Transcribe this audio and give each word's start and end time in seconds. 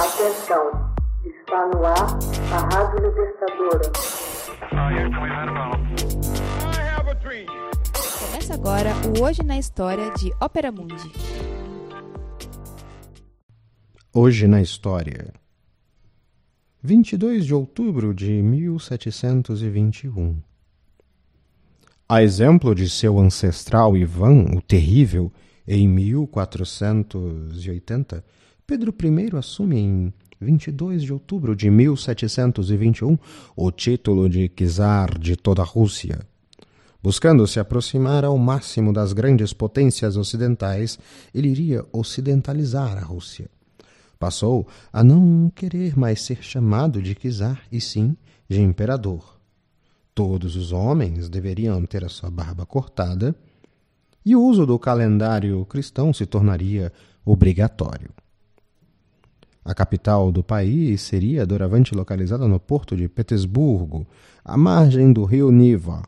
Atenção, 0.00 0.64
está 1.26 1.68
no 1.74 1.84
ar 1.84 2.16
a 2.54 2.58
Rádio 2.74 3.06
Libertadora. 3.06 3.84
Começa 8.18 8.54
agora 8.54 8.94
o 9.06 9.20
Hoje 9.22 9.42
na 9.42 9.58
História 9.58 10.10
de 10.14 10.32
Ópera 10.40 10.72
Mundi. 10.72 11.12
Hoje 14.10 14.48
na 14.48 14.62
História. 14.62 15.34
22 16.82 17.44
de 17.44 17.54
outubro 17.54 18.14
de 18.14 18.42
1721. 18.42 20.42
A 22.08 22.22
exemplo 22.22 22.74
de 22.74 22.88
seu 22.88 23.18
ancestral 23.18 23.98
Ivan 23.98 24.46
o 24.56 24.62
Terrível, 24.62 25.30
em 25.68 25.86
1480, 25.86 28.24
Pedro 28.70 28.94
I 29.02 29.36
assume 29.36 29.78
em 29.80 30.12
22 30.40 31.02
de 31.02 31.12
outubro 31.12 31.56
de 31.56 31.68
1721 31.68 33.18
o 33.56 33.72
título 33.72 34.28
de 34.28 34.48
czar 34.48 35.18
de 35.18 35.34
toda 35.34 35.62
a 35.62 35.64
Rússia. 35.64 36.20
Buscando 37.02 37.48
se 37.48 37.58
aproximar 37.58 38.24
ao 38.24 38.38
máximo 38.38 38.92
das 38.92 39.12
grandes 39.12 39.52
potências 39.52 40.16
ocidentais, 40.16 41.00
ele 41.34 41.48
iria 41.48 41.84
ocidentalizar 41.92 42.96
a 42.96 43.00
Rússia. 43.00 43.50
Passou 44.20 44.68
a 44.92 45.02
não 45.02 45.50
querer 45.52 45.98
mais 45.98 46.22
ser 46.22 46.40
chamado 46.40 47.02
de 47.02 47.16
czar, 47.16 47.62
e 47.72 47.80
sim 47.80 48.16
de 48.48 48.60
imperador. 48.60 49.36
Todos 50.14 50.54
os 50.54 50.70
homens 50.70 51.28
deveriam 51.28 51.84
ter 51.86 52.04
a 52.04 52.08
sua 52.08 52.30
barba 52.30 52.64
cortada, 52.64 53.34
e 54.24 54.36
o 54.36 54.40
uso 54.40 54.64
do 54.64 54.78
calendário 54.78 55.66
cristão 55.66 56.12
se 56.12 56.24
tornaria 56.24 56.92
obrigatório. 57.24 58.10
A 59.64 59.74
capital 59.74 60.32
do 60.32 60.42
país 60.42 61.02
seria 61.02 61.44
doravante 61.46 61.94
localizada 61.94 62.48
no 62.48 62.58
porto 62.58 62.96
de 62.96 63.08
Petersburgo, 63.08 64.06
à 64.44 64.56
margem 64.56 65.12
do 65.12 65.24
rio 65.24 65.50
Niva. 65.50 66.02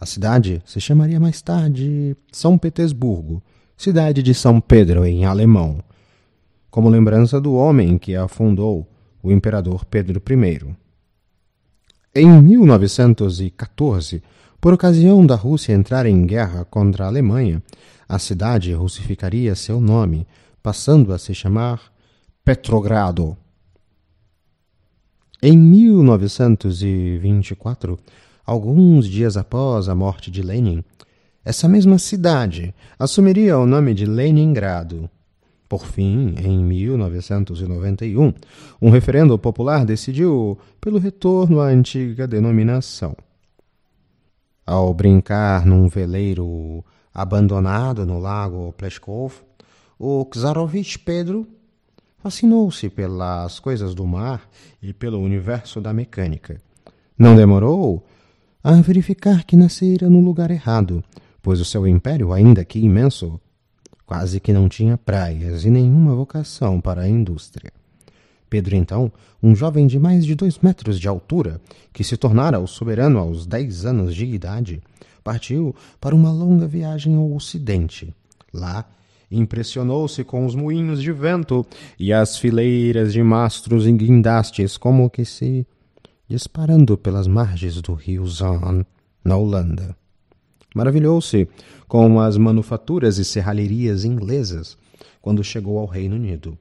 A 0.00 0.06
cidade 0.06 0.62
se 0.64 0.80
chamaria 0.80 1.18
mais 1.18 1.42
tarde 1.42 2.16
São 2.30 2.56
Petersburgo, 2.56 3.42
cidade 3.76 4.22
de 4.22 4.32
São 4.32 4.60
Pedro 4.60 5.04
em 5.04 5.24
alemão, 5.24 5.82
como 6.70 6.88
lembrança 6.88 7.40
do 7.40 7.54
homem 7.54 7.98
que 7.98 8.14
a 8.14 8.28
fundou, 8.28 8.86
o 9.20 9.32
imperador 9.32 9.84
Pedro 9.84 10.22
I. 10.30 10.76
Em 12.14 12.40
1914, 12.40 14.22
por 14.60 14.72
ocasião 14.72 15.26
da 15.26 15.34
Rússia 15.34 15.72
entrar 15.72 16.06
em 16.06 16.24
guerra 16.24 16.64
contra 16.64 17.04
a 17.04 17.08
Alemanha, 17.08 17.62
a 18.08 18.18
cidade 18.18 18.72
russificaria 18.72 19.54
seu 19.54 19.80
nome, 19.80 20.26
passando 20.62 21.12
a 21.12 21.18
se 21.18 21.34
chamar 21.34 21.80
Petrogrado. 22.48 23.36
Em 25.42 25.54
1924, 25.54 27.98
alguns 28.42 29.06
dias 29.06 29.36
após 29.36 29.86
a 29.86 29.94
morte 29.94 30.30
de 30.30 30.40
Lenin, 30.40 30.82
essa 31.44 31.68
mesma 31.68 31.98
cidade 31.98 32.74
assumiria 32.98 33.58
o 33.58 33.66
nome 33.66 33.92
de 33.92 34.06
Leningrado. 34.06 35.10
Por 35.68 35.84
fim, 35.84 36.36
em 36.38 36.64
1991, 36.64 38.32
um 38.80 38.88
referendo 38.88 39.38
popular 39.38 39.84
decidiu 39.84 40.58
pelo 40.80 40.98
retorno 40.98 41.60
à 41.60 41.66
antiga 41.66 42.26
denominação. 42.26 43.14
Ao 44.64 44.94
brincar 44.94 45.66
num 45.66 45.86
veleiro 45.86 46.82
abandonado 47.12 48.06
no 48.06 48.18
lago 48.18 48.72
Pleskov, 48.72 49.34
o 49.98 50.24
Czarovich 50.24 50.98
Pedro 50.98 51.46
fascinou-se 52.18 52.88
pelas 52.90 53.58
coisas 53.58 53.94
do 53.94 54.06
mar 54.06 54.48
e 54.82 54.92
pelo 54.92 55.20
universo 55.20 55.80
da 55.80 55.92
mecânica. 55.92 56.60
Não 57.18 57.34
demorou 57.34 58.04
a 58.62 58.72
verificar 58.72 59.44
que 59.44 59.56
nascera 59.56 60.10
no 60.10 60.20
lugar 60.20 60.50
errado, 60.50 61.02
pois 61.42 61.60
o 61.60 61.64
seu 61.64 61.86
império, 61.86 62.32
ainda 62.32 62.64
que 62.64 62.78
imenso, 62.78 63.40
quase 64.04 64.40
que 64.40 64.52
não 64.52 64.68
tinha 64.68 64.96
praias 64.96 65.64
e 65.64 65.70
nenhuma 65.70 66.14
vocação 66.14 66.80
para 66.80 67.02
a 67.02 67.08
indústria. 67.08 67.72
Pedro, 68.50 68.74
então, 68.74 69.12
um 69.42 69.54
jovem 69.54 69.86
de 69.86 69.98
mais 69.98 70.24
de 70.24 70.34
dois 70.34 70.58
metros 70.58 70.98
de 70.98 71.06
altura, 71.06 71.60
que 71.92 72.02
se 72.02 72.16
tornara 72.16 72.58
o 72.58 72.66
soberano 72.66 73.18
aos 73.18 73.46
dez 73.46 73.84
anos 73.84 74.14
de 74.14 74.24
idade, 74.24 74.82
partiu 75.22 75.74
para 76.00 76.14
uma 76.14 76.32
longa 76.32 76.66
viagem 76.66 77.14
ao 77.14 77.32
Ocidente. 77.32 78.14
Lá, 78.52 78.88
Impressionou-se 79.30 80.24
com 80.24 80.46
os 80.46 80.54
moinhos 80.54 81.02
de 81.02 81.12
vento 81.12 81.66
e 81.98 82.12
as 82.12 82.38
fileiras 82.38 83.12
de 83.12 83.22
mastros 83.22 83.86
e 83.86 83.92
guindastes, 83.92 84.76
como 84.76 85.10
que 85.10 85.24
se 85.24 85.66
disparando 86.28 86.96
pelas 86.96 87.26
margens 87.26 87.80
do 87.80 87.94
rio 87.94 88.26
Zaan, 88.26 88.84
na 89.24 89.36
Holanda. 89.36 89.96
Maravilhou-se 90.74 91.48
com 91.86 92.20
as 92.20 92.36
manufaturas 92.36 93.18
e 93.18 93.24
serralherias 93.24 94.04
inglesas 94.04 94.76
quando 95.20 95.42
chegou 95.42 95.78
ao 95.78 95.86
Reino 95.86 96.16
Unido. 96.16 96.56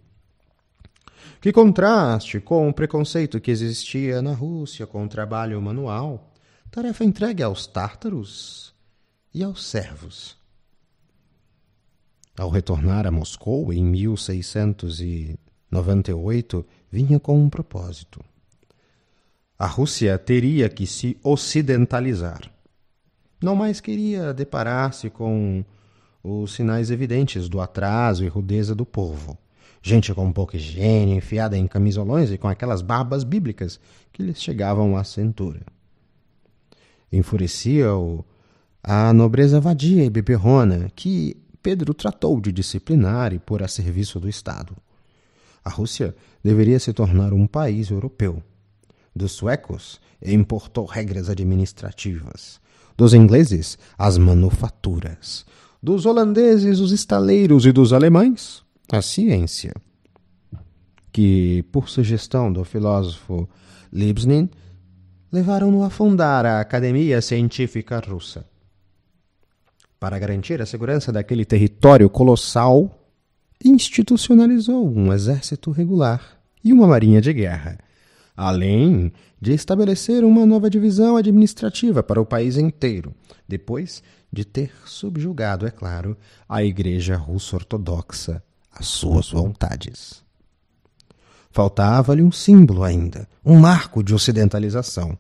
Que 1.40 1.52
contraste 1.52 2.40
com 2.40 2.68
o 2.68 2.74
preconceito 2.74 3.40
que 3.40 3.52
existia 3.52 4.22
na 4.22 4.34
Rússia 4.34 4.88
com 4.88 5.06
o 5.06 5.10
trabalho 5.10 5.62
manual, 5.62 6.34
tarefa 6.72 7.04
entregue 7.04 7.44
aos 7.44 7.68
tártaros 7.68 8.74
e 9.34 9.44
aos 9.44 9.66
servos. 9.66 10.38
Ao 12.38 12.50
retornar 12.50 13.06
a 13.08 13.12
Moscou 13.12 13.74
em 13.74 13.84
1698, 13.84 16.64
vinha 16.92 17.20
com 17.20 17.42
um 17.42 17.50
propósito. 17.50 18.24
A 19.58 19.66
Rússia 19.66 20.16
teria 20.20 20.70
que 20.70 20.86
se 20.86 21.18
ocidentalizar. 21.24 22.42
Não 23.42 23.56
mais 23.56 23.82
queria 23.82 24.36
deparar-se 24.36 25.10
com 25.10 25.66
os 26.24 26.54
sinais 26.54 26.92
evidentes 26.92 27.50
do 27.50 27.60
atraso 27.60 28.24
e 28.24 28.28
rudeza 28.28 28.76
do 28.76 28.86
povo. 28.86 29.36
Gente 29.82 30.14
com 30.14 30.32
pouca 30.32 30.58
higiene, 30.58 31.16
enfiada 31.16 31.58
em 31.58 31.66
camisolões 31.66 32.32
e 32.32 32.38
com 32.38 32.48
aquelas 32.48 32.84
barbas 32.84 33.24
bíblicas 33.24 33.80
que 34.14 34.22
lhes 34.22 34.40
chegavam 34.40 34.96
à 34.96 35.04
cintura. 35.04 35.62
Enfurecia-o 37.12 38.24
a 38.84 39.12
nobreza 39.12 39.60
vadia 39.60 40.06
e 40.06 40.10
beberrona 40.10 40.92
que 40.96 41.36
Pedro 41.68 41.94
tratou 41.94 42.40
de 42.40 42.50
disciplinar 42.50 43.34
e 43.34 43.40
pôr 43.40 43.62
a 43.62 43.68
serviço 43.68 44.22
do 44.22 44.30
Estado. 44.30 44.74
A 45.66 45.70
Rússia 45.70 46.16
deveria 46.42 46.80
se 46.80 46.94
tornar 46.94 47.34
um 47.34 47.46
país 47.46 47.90
europeu. 47.90 48.42
Dos 49.14 49.34
suecos, 49.34 50.00
importou 50.26 50.86
regras 50.86 51.30
administrativas. 51.30 52.62
Dos 52.96 53.14
ingleses, 53.14 53.78
as 53.98 54.18
manufaturas. 54.18 55.46
Dos 55.84 56.06
holandeses, 56.06 56.80
os 56.80 56.94
estaleiros 56.94 57.66
e 57.66 57.74
dos 57.74 57.92
alemães, 57.92 58.64
a 58.90 59.02
ciência. 59.02 59.74
Que, 61.12 61.64
por 61.64 61.90
sugestão 61.90 62.50
do 62.50 62.64
filósofo 62.64 63.46
Leibniz, 63.92 64.48
levaram-no 65.30 65.84
a 65.84 65.90
fundar 65.90 66.46
a 66.46 66.62
Academia 66.62 67.22
Científica 67.22 68.00
Russa. 68.00 68.46
Para 70.00 70.20
garantir 70.20 70.62
a 70.62 70.66
segurança 70.66 71.12
daquele 71.12 71.44
território 71.44 72.10
colossal, 72.10 73.04
institucionalizou 73.64 74.88
um 74.88 75.12
exército 75.12 75.72
regular 75.72 76.40
e 76.64 76.72
uma 76.72 76.86
marinha 76.86 77.20
de 77.20 77.34
guerra, 77.34 77.80
além 78.36 79.12
de 79.42 79.54
estabelecer 79.54 80.24
uma 80.24 80.46
nova 80.46 80.70
divisão 80.70 81.18
administrativa 81.18 82.04
para 82.04 82.22
o 82.22 82.26
país 82.26 82.58
inteiro, 82.58 83.14
depois 83.48 84.04
de 84.32 84.46
ter 84.46 84.72
subjugado, 84.86 85.66
é 85.66 85.72
claro, 85.72 86.16
a 86.48 86.64
Igreja 86.64 87.16
Russo-Ortodoxa 87.16 88.44
às 88.72 88.88
suas 88.88 89.32
vontades. 89.32 90.24
Faltava-lhe 91.50 92.22
um 92.22 92.32
símbolo 92.32 92.84
ainda, 92.84 93.28
um 93.44 93.58
marco 93.58 94.04
de 94.04 94.14
ocidentalização, 94.14 95.18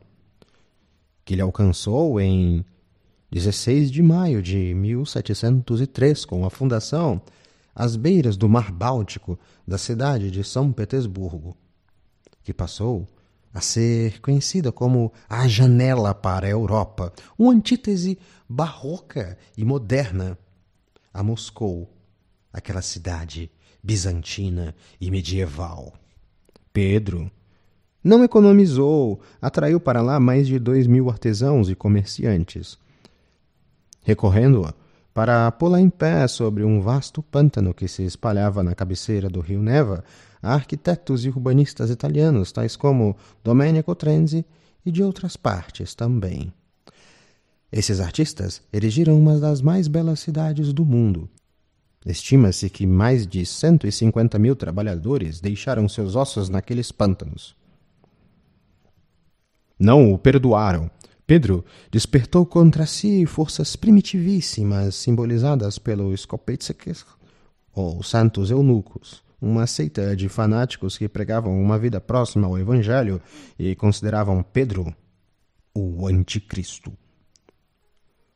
que 1.25 1.33
ele 1.33 1.41
alcançou 1.41 2.21
em 2.21 2.63
16 3.31 3.91
de 3.91 4.01
maio 4.01 4.41
de 4.41 4.73
1703, 4.73 6.23
com 6.23 6.45
a 6.45 6.49
fundação, 6.49 7.21
às 7.75 7.97
beiras 7.97 8.37
do 8.37 8.47
Mar 8.47 8.71
Báltico, 8.71 9.37
da 9.67 9.77
cidade 9.77 10.31
de 10.31 10.43
São 10.43 10.71
Petersburgo, 10.71 11.55
que 12.41 12.53
passou 12.53 13.05
a 13.53 13.59
ser 13.59 14.21
conhecida 14.21 14.71
como 14.71 15.11
a 15.27 15.45
janela 15.47 16.13
para 16.13 16.47
a 16.47 16.49
Europa, 16.49 17.11
uma 17.37 17.51
antítese 17.51 18.17
barroca 18.47 19.37
e 19.57 19.65
moderna 19.65 20.37
a 21.13 21.21
Moscou, 21.21 21.91
aquela 22.53 22.81
cidade 22.81 23.51
bizantina 23.83 24.73
e 25.01 25.11
medieval. 25.11 25.93
Pedro 26.71 27.29
não 28.01 28.23
economizou, 28.23 29.19
atraiu 29.41 29.81
para 29.81 30.01
lá 30.01 30.17
mais 30.17 30.47
de 30.47 30.57
dois 30.59 30.87
mil 30.87 31.09
artesãos 31.09 31.69
e 31.69 31.75
comerciantes 31.75 32.77
recorrendo 34.07 34.73
Para 35.13 35.51
pô-la 35.51 35.81
em 35.81 35.89
pé 35.89 36.25
sobre 36.29 36.63
um 36.63 36.79
vasto 36.79 37.21
pântano 37.21 37.73
que 37.73 37.89
se 37.89 38.03
espalhava 38.03 38.63
na 38.63 38.73
cabeceira 38.73 39.27
do 39.27 39.41
rio 39.41 39.61
Neva, 39.61 40.01
há 40.41 40.53
arquitetos 40.53 41.25
e 41.25 41.27
urbanistas 41.27 41.89
italianos, 41.89 42.53
tais 42.53 42.77
como 42.77 43.17
Domenico 43.43 43.93
Trenzi 43.93 44.45
e 44.85 44.91
de 44.91 45.03
outras 45.03 45.35
partes 45.35 45.93
também. 45.93 46.53
Esses 47.69 47.99
artistas 47.99 48.61
erigiram 48.71 49.19
uma 49.19 49.37
das 49.39 49.59
mais 49.59 49.89
belas 49.89 50.21
cidades 50.21 50.71
do 50.71 50.85
mundo. 50.85 51.27
Estima-se 52.05 52.69
que 52.69 52.87
mais 52.87 53.27
de 53.27 53.45
150 53.45 54.39
mil 54.39 54.55
trabalhadores 54.55 55.41
deixaram 55.41 55.89
seus 55.89 56.15
ossos 56.15 56.47
naqueles 56.47 56.93
pântanos. 56.93 57.57
Não 59.77 60.13
o 60.13 60.17
perdoaram. 60.17 60.89
Pedro 61.27 61.65
despertou 61.91 62.45
contra 62.45 62.85
si 62.85 63.25
forças 63.25 63.75
primitivíssimas 63.75 64.95
simbolizadas 64.95 65.77
pelos 65.77 66.21
Skopetskes, 66.21 67.05
ou 67.73 68.01
Santos 68.01 68.49
Eunucos, 68.49 69.21
uma 69.41 69.67
seita 69.67 70.15
de 70.15 70.29
fanáticos 70.29 70.97
que 70.97 71.09
pregavam 71.09 71.61
uma 71.61 71.77
vida 71.77 71.99
próxima 71.99 72.47
ao 72.47 72.57
Evangelho 72.57 73.21
e 73.59 73.75
consideravam 73.75 74.41
Pedro 74.41 74.95
o 75.75 76.07
Anticristo. 76.07 76.93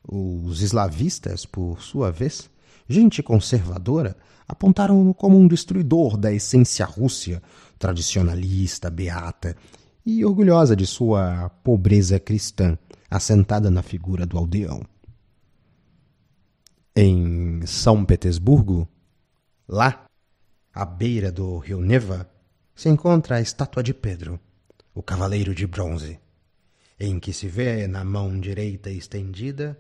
Os 0.06 0.62
eslavistas, 0.62 1.46
por 1.46 1.82
sua 1.82 2.12
vez, 2.12 2.50
gente 2.90 3.24
conservadora, 3.24 4.18
apontaram-no 4.46 5.14
como 5.14 5.40
um 5.40 5.48
destruidor 5.48 6.18
da 6.18 6.34
essência 6.34 6.86
rússia, 6.86 7.42
tradicionalista, 7.80 8.90
beata 8.90 9.56
e 10.06 10.26
orgulhosa 10.26 10.76
de 10.76 10.86
sua 10.86 11.50
pobreza 11.64 12.20
cristã, 12.20 12.78
assentada 13.10 13.70
na 13.70 13.82
figura 13.82 14.26
do 14.26 14.38
aldeão. 14.38 14.84
Em 16.96 17.66
São 17.66 18.04
Petersburgo, 18.04 18.88
lá, 19.68 20.06
à 20.74 20.86
beira 20.86 21.32
do 21.32 21.58
rio 21.58 21.82
Neva, 21.82 22.30
se 22.76 22.90
encontra 22.90 23.36
a 23.38 23.42
estátua 23.42 23.84
de 23.84 23.94
Pedro, 23.94 24.40
o 24.94 25.04
cavaleiro 25.04 25.54
de 25.54 25.68
bronze, 25.68 26.20
em 27.00 27.20
que 27.20 27.32
se 27.32 27.48
vê 27.48 27.88
na 27.88 28.04
mão 28.04 28.40
direita 28.40 28.90
estendida 28.90 29.80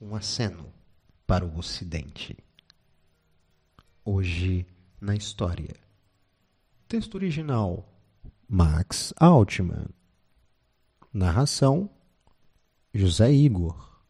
um 0.00 0.14
aceno 0.14 0.72
para 1.26 1.44
o 1.44 1.58
Ocidente. 1.58 2.36
Hoje 4.04 4.66
na 5.00 5.14
história. 5.14 5.74
Texto 6.88 7.16
original 7.16 7.97
Max 8.50 9.12
Altman. 9.20 9.90
Narração 11.12 11.90
José 12.94 13.30
Igor. 13.30 14.00